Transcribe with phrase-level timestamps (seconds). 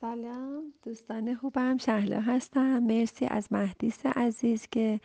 [0.00, 2.78] سلام دوستان خوبم شهلا هستم.
[2.78, 5.00] مرسی از مهدیس عزیز که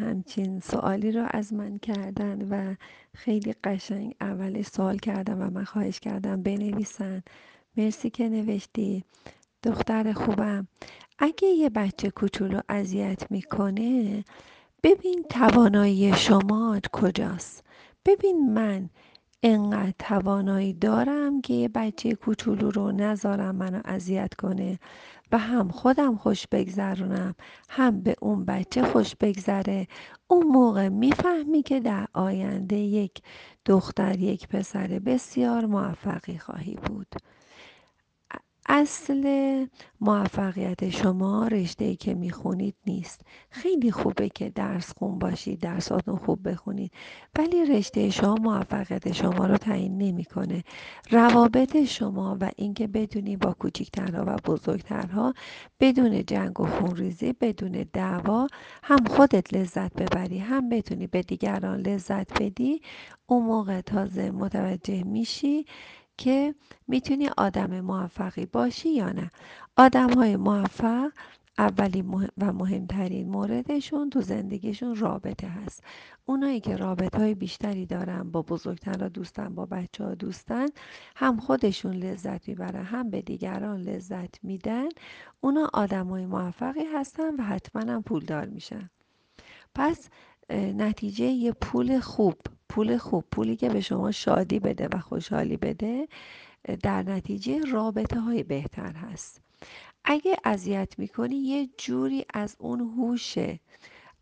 [0.00, 2.74] همچین سوالی رو از من کردن و
[3.14, 7.22] خیلی قشنگ اولش سوال کردم و من خواهش کردم بنویسن.
[7.76, 9.04] مرسی که نوشتی.
[9.62, 10.68] دختر خوبم
[11.18, 14.24] اگه یه بچه کوچولو اذیت می‌کنه
[14.82, 17.66] ببین توانایی شما کجاست؟
[18.06, 18.90] ببین من
[19.42, 24.78] انقدر توانایی دارم که یه بچه کوچولو رو نذارم منو اذیت کنه
[25.32, 27.34] و هم خودم خوش بگذرونم
[27.70, 29.86] هم به اون بچه خوش بگذره.
[30.28, 33.22] اون موقع می‌فهمی که در آینده یک
[33.66, 37.08] دختر یک پسر بسیار موفقی خواهی بود.
[38.72, 39.66] اصل
[40.00, 41.48] موفقیت شما
[41.78, 43.20] ای که می‌خونید نیست.
[43.50, 46.92] خیلی خوبه که درس خون باشید درساتون خوب بخونید.
[47.38, 50.64] ولی رشته شما موفقیت شما رو تعیین نمی‌کنه.
[51.10, 55.34] روابط شما و اینکه بدونی با کوچیکترها و بزرگترها
[55.80, 58.46] بدون جنگ و خونریزی بدون دعوا
[58.82, 62.82] هم خودت لذت ببری هم بتونی به دیگران لذت بدی
[63.26, 65.64] اون موقع تازه متوجه میشی
[66.20, 66.54] که
[66.88, 69.30] می‌تونی آدم موفقی باشی یا نه.
[69.76, 71.10] آدم های موفق
[71.58, 75.84] اولین و مهمترین موردشون تو زندگیشون رابطه هست.
[76.26, 80.66] اونایی که رابطه های بیشتری دارن با بزرگتر دوستن با بچه ها دوستن
[81.16, 84.88] هم خودشون لذت می‌برن هم به دیگران لذت میدن.
[85.40, 88.90] اونا آدم های موفقی هستن و حتما هم پولدار میشن.
[89.74, 90.08] پس
[90.52, 92.34] نتیجه یه پول خوب
[92.70, 96.08] پول خوب پولی که به شما شادی بده و خوشحالی بده
[96.82, 99.40] در نتیجه رابطه های بهتر هست.
[100.04, 103.34] اگه اذیت می‌کنی یه جوری از اون هوش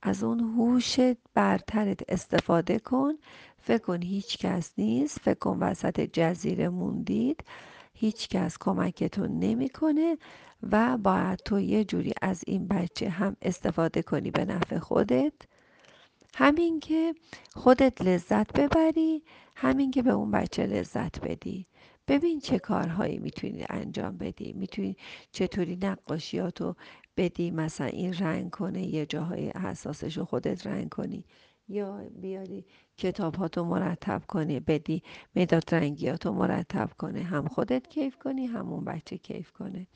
[0.02, 0.96] از اون هوش
[1.34, 3.12] برترت استفاده کن.
[3.58, 5.19] فکر کن هیچ کس نیست.
[5.20, 7.44] فکر کن وسط جزیره موندید.
[7.94, 10.16] هیچ کس کمکتون نمی‌کنه
[10.72, 15.32] و باید تو یه جوری از این بچه هم استفاده کنی به نفع خودت.
[16.39, 17.15] همین که
[17.54, 19.22] خودت لذت ببری
[19.56, 21.66] همین که به اون بچه لذت بدی.
[22.09, 24.53] ببین چه کارهایی می‌تونی انجام بدی.
[24.53, 24.97] می‌تونی
[25.32, 26.75] چطوری نقاشیاتو
[27.16, 31.25] بدی مثلا این رنگ کنه یه جاهای حساسش رو خودت رنگ کنی.
[31.68, 32.64] یا بیاری
[32.96, 35.02] کتاب هاتو مرتب کنی بدی
[35.36, 39.86] مداد رنگیاتو مرتب کنه هم خودت کیف کنی هم اون بچه کیف کنه.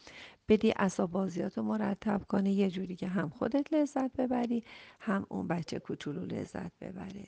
[0.48, 0.74] بدی
[1.12, 4.64] بازیات رو مرتب کنه یه جوری که هم خودت لذت ببری
[5.00, 7.26] هم اون بچه کوچولو لذت ببره.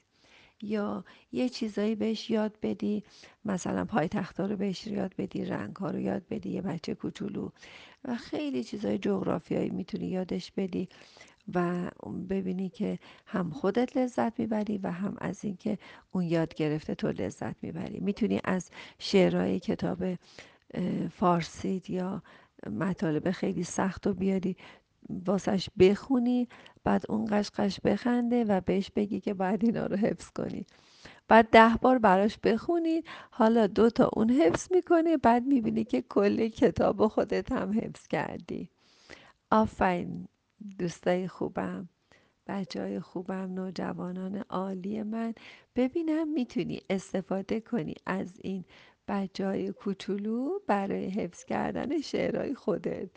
[0.62, 3.04] یا یه چیزایی بهش یاد بدی
[3.44, 7.50] مثلا پای تختا رو بهش یاد بدی رنگ ها رو یاد بدی یه بچه کوچولو.
[8.04, 10.88] و خیلی چیزای جغرافیایی می‌تونی یادش بدی.
[11.54, 11.90] و
[12.28, 15.78] ببینی که هم خودت لذت می‌بری و هم از اینکه
[16.12, 18.00] اون یاد گرفته تو لذت می‌بری.
[18.00, 20.04] می‌تونی از شعرهای کتاب
[21.10, 22.22] فارسید یا
[22.70, 24.56] مطالب خیلی سخت و بیاری
[25.26, 26.48] واسش بخونی
[26.84, 30.66] بعد اون قشقش بخنده و بهش بگی که باید اینا رو حفظ کنی.
[31.28, 36.48] بعد ده بار براش بخونی حالا دو تا اون حفظ می‌کنی بعد می‌بینی که کل
[36.48, 38.70] کتاب خودت هم حفظ کردی.
[39.50, 40.28] آفرین.
[40.78, 41.88] دوستای خوبم
[42.46, 45.34] بچه های خوبم نوجوانان عالی من.
[45.76, 48.64] ببینم می‌تونی استفاده کنی از این
[49.08, 53.10] بچه های کوچولو برای حفظ کردن شعرهای خودت.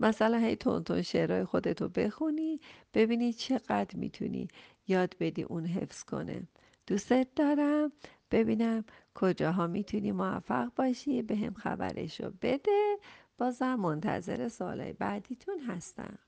[0.00, 2.60] مثلا هی تون تون شعرهای خودتو بخونی
[2.94, 4.48] ببینی چقدر می‌تونی
[4.88, 6.42] یاد بدی اون حفظ کنه.
[6.86, 7.92] دوستت دارم.
[8.30, 12.96] ببینم کجاها می‌تونی موفق باشی به هم خبرشو بده.
[13.38, 16.18] بازم منتظر سالهای بعدیتون هستم.